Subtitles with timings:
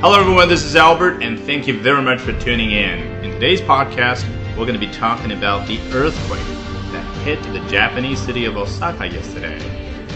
[0.00, 0.48] Hello, everyone.
[0.48, 3.00] This is Albert, and thank you very much for tuning in.
[3.24, 4.24] In today's podcast,
[4.56, 6.44] we're going to be talking about the earthquake
[6.92, 9.58] that hit the Japanese city of Osaka yesterday.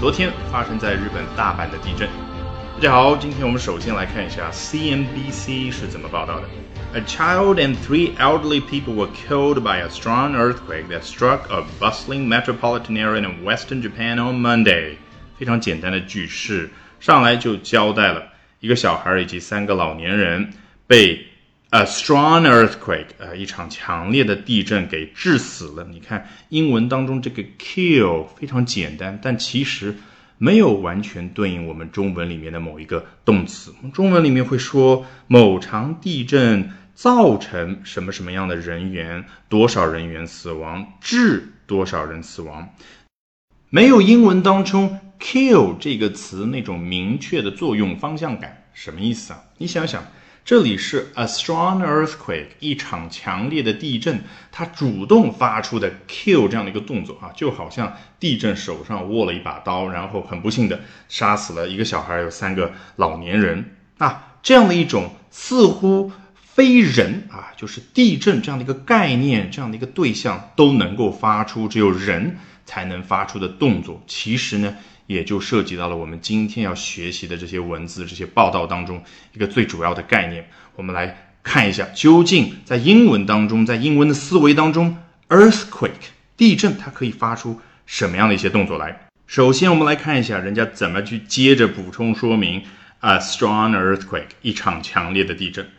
[0.00, 2.08] 昨天发生在日本大阪的地震。
[2.76, 6.48] 大家好，今天我们首先来看一下 CNBC 是怎么报道的。
[6.94, 12.26] A child and three elderly people were killed by a strong earthquake that struck a bustling
[12.26, 14.96] metropolitan area in western Japan on Monday.
[15.38, 18.24] 非常简单的句式，上来就交代了
[18.67, 20.49] 一个小孩以及三个老年人
[20.87, 21.25] 被
[21.69, 25.87] a strong earthquake，呃，一场强烈的地震给致死了。
[25.89, 29.95] 你看英文当中这个 kill 非常简单，但其实
[30.37, 33.73] 没有完全对应我们中文里面的某一个动词。
[33.93, 42.67] 中文里面会说某场地震造成什么什么样的人员，多少人员死亡，致多少人死亡。
[43.69, 49.43] 没有英文当中 kill 这个词那种明确的作用方向感，什么意思啊？
[49.57, 50.05] 你想想，
[50.45, 54.21] 这里是 a strong earthquake 一场强烈的地震，
[54.53, 72.37] 它主动发出的 kill 这样的一个动作啊，就好像地震手上握了一把刀，然后很不幸的杀死了一个小孩，有三个老年人啊，这样的一种似乎非人啊，就是地震这样的一个概念，这样的一个对象都能够发出，只有人。
[72.67, 74.75] 才能发出的动作，其实呢，
[75.07, 79.01] 也就涉及到了我们今天要学习的这些文字、这些报道当中
[79.33, 80.47] 一个最主要的概念。
[80.75, 84.97] 我们来看一下，究竟在英文当中，在英文的思维当中
[85.29, 89.07] ，earthquake 地震它可以发出什么样的一些动作来？
[89.25, 92.61] 首先，我们来看一下人家怎么去接着补充说明
[92.99, 95.69] ：a strong earthquake 一场强烈的地震。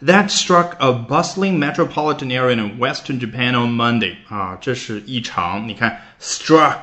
[0.00, 6.82] That struck a bustling metropolitan area in western Japan on Monday 啊，这是一场你看 struck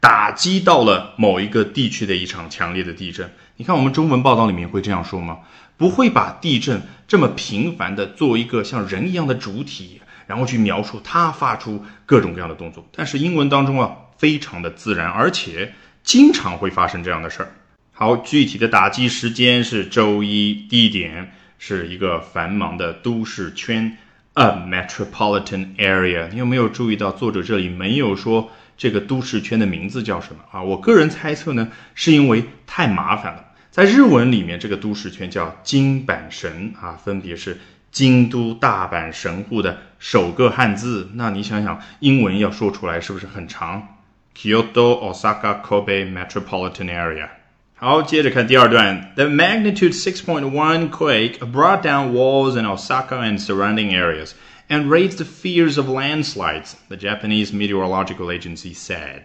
[0.00, 3.30] 打击到了某一个地区的一场强烈的地震。
[3.58, 5.38] 你看我们中文报道里面会这样说吗？
[5.76, 12.84] 不会把地震这么频繁的作为一个像人一样的主体，然后去描述它发出各种各样的动作。
[12.92, 17.52] 但是英文当中啊，非常的自然，而且经常会发生这样的事儿。
[17.92, 21.32] 好，具体的打击时间是周一，地点。
[21.58, 23.98] 是一个繁忙的都市圈
[24.34, 26.28] ，a metropolitan area。
[26.30, 30.62] 你有没有注意到作者这里没有说这个都市圈的名字叫什么啊？
[30.62, 33.44] 我个人猜测呢，是因为太麻烦了。
[33.70, 37.58] 在日文里面，这个都市圈叫京阪神啊，分别是
[37.90, 41.10] 京都、大阪、神户的首个汉字。
[41.14, 43.96] 那你想想，英文要说出来是不是很长
[44.36, 47.28] ？Kyoto, Osaka, Kobe metropolitan area。
[47.77, 49.11] 好，接着看第二段。
[49.15, 54.31] The magnitude 6.1 quake brought down walls in Osaka and surrounding areas
[54.69, 59.23] and raised fears of landslides, the Japanese meteorological agency said.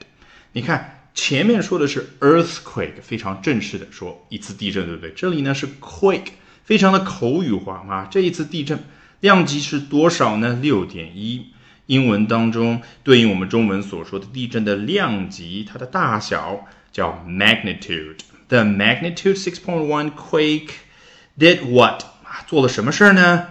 [0.53, 5.12] 你看，前面说的是 earthquake，非常正式的说一次地震，对不对？
[5.12, 6.31] 这里呢是 quake，
[6.65, 8.09] 非常的口语化啊。
[8.11, 8.81] 这一次地震
[9.21, 10.59] 量级是多少呢？
[10.61, 11.53] 六点一。
[11.87, 18.17] 英文当中对应我们中文所说的地震的量级，它的大小叫 magnitude。
[18.53, 20.71] The magnitude 6.1 quake
[21.39, 23.47] did what 啊，做了什么事儿呢？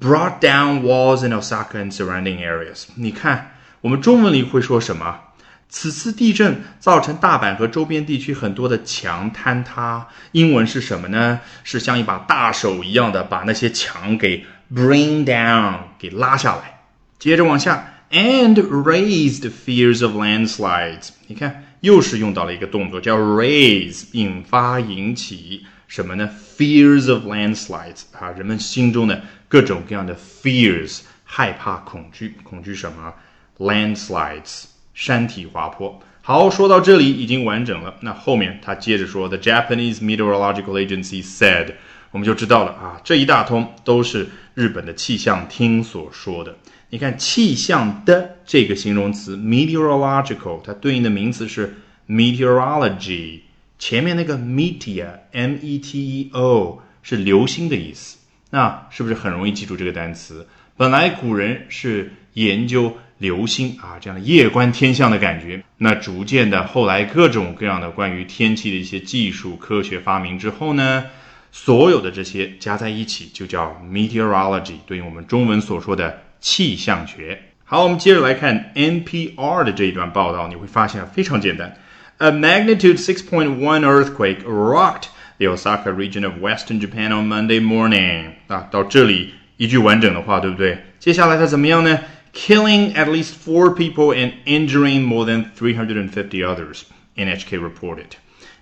[0.00, 2.84] Brought down walls in Osaka and surrounding areas。
[2.94, 3.52] 你看，
[3.82, 5.20] 我们中文里会说什么？
[5.68, 10.08] 此次地震造成大阪和周边地区很多的墙坍塌。
[10.32, 11.40] 英文是什么呢？
[11.62, 16.80] 是像一把大手一样的把那些墙给 bring down，给拉下来。
[17.18, 21.10] 接着往下，and raised fears of landslides。
[21.26, 21.64] 你看。
[21.83, 33.13] 又是用到了一个动作，叫 raise，引发、引起什么呢？Fears of landslides 啊，人们心中的各种各样的 fears，害怕、恐惧，恐惧什么
[33.57, 36.01] ？Landslides，山体滑坡。
[36.21, 37.95] 好，说到这里已经完整了。
[37.99, 41.73] 那后面他接着说，The Japanese Meteorological Agency said，
[42.11, 46.55] 我们就知道了啊，这一大通都是日本的气象厅所说的。
[46.89, 51.75] 你看气象的这个形容词 meteorological，它对应的名词是
[52.07, 53.39] meteorology，
[53.79, 58.17] 前面那个 meteor，m e t e o 是流星的意思，
[58.51, 60.47] 那是不是很容易记住这个单词？
[60.77, 71.05] 本来古人是研究流星啊，这样的夜观天象的感觉，那逐渐的后来各种各样的关于天气的一些技术科学发明之后呢，
[71.52, 76.22] 所有的这些加在一起就叫 meteorology，对应我们中文所说的。
[76.40, 77.36] 气象学。
[77.64, 81.76] 好，我们接着来看 NPR 的这一段报道，你会发现非常简单。
[82.18, 88.34] A magnitude 6.1 earthquake rocked the Osaka region of western Japan on Monday morning。
[88.46, 90.78] 啊，到这里一句完整的话，对不对？
[91.00, 91.98] 接下来它怎么样呢？
[92.32, 96.82] Killing at least four people and injuring more than 350 others.
[97.16, 98.10] NHK reported.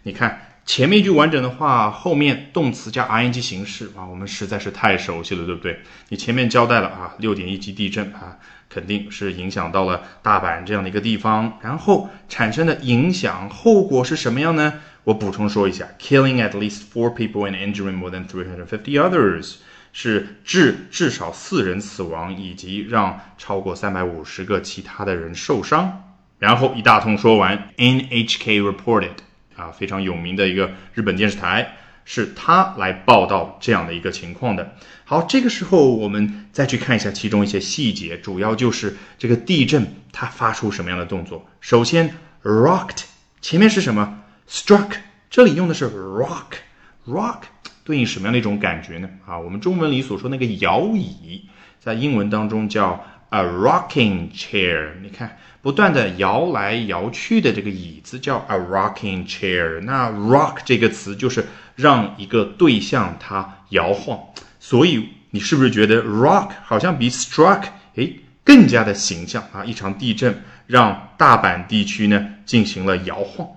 [0.05, 5.80] 你看 前面一句完整的话，后面动词加 ing 形式啊，我们实在是太熟悉了，对不对？
[6.10, 8.38] 你前面交代了啊，六点一级地震啊，
[8.70, 14.76] 肯定是影响到了大阪这样的一个地方，然后产生的影响后果是什么样呢？
[15.04, 19.56] 我补充说一下，killing at least four people and injuring more than three hundred fifty others
[19.92, 26.04] 是致至少四人死亡，以及让超过三百五十个其他的人受伤。
[26.38, 29.16] 然后一大通说完，NHK reported
[29.62, 31.74] 啊，非常有名的一个日本电视台，
[32.04, 34.76] 是他来报道这样的一个情况的。
[35.06, 41.48] 好，这个时候我们再去看一下其中一些细节，主要就是这个地震它发出什么样的动作。
[41.60, 43.04] 首先，rocked
[43.40, 44.94] 前面是什么？struck
[45.30, 47.42] 这里用的是 rock，rock
[47.84, 49.10] 对应什么样的一种感觉呢？
[49.26, 51.46] 啊，我们中文里所说那个摇椅，
[51.80, 55.38] 在英文当中叫 a rocking chair，你看。
[55.64, 59.80] 不断的摇来摇去的这个椅子叫 a rocking chair。
[59.82, 61.46] 那 rock 这个词就是
[61.76, 64.18] 让一个对象它摇晃，
[64.60, 67.62] 所以你是不是觉得 rock 好像比 struck
[67.94, 69.64] 诶更加的形象啊？
[69.64, 73.48] 一场地震让大阪地区呢进行了摇晃。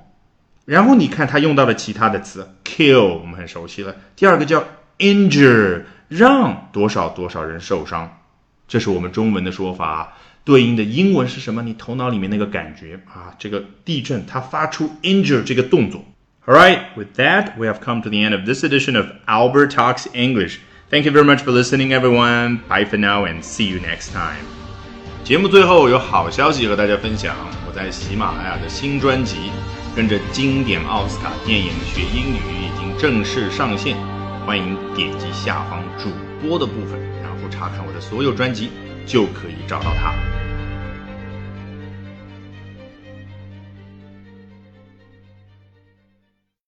[0.67, 3.97] 然后你看他用到了其他的词 kill，我们很熟悉了。
[4.15, 4.63] 第二个叫
[4.99, 8.19] injure，让多少多少人受伤，
[8.67, 10.15] 这是我们中文的说法。
[10.45, 11.63] 对应的英文是什么？
[11.63, 16.05] 你头脑里面那个感觉啊，这个地震它发出 injure 这个动作。
[16.47, 20.07] All right, with that, we have come to the end of this edition of Albert Talks
[20.13, 20.59] English.
[20.91, 22.59] Thank you very much for listening, everyone.
[22.69, 24.45] Bye for now, and see you next time.
[25.25, 27.35] 节目最后有好消息和大家分享，
[27.67, 29.37] 我在喜马拉雅的新专辑
[29.97, 33.97] 《跟着经典奥斯卡电影学英语》已经正式上线，
[34.45, 36.11] 欢迎点击下方主
[36.47, 37.01] 播的部分，
[37.51, 38.71] 查看我的所有专辑，
[39.07, 40.34] 就可以找到它。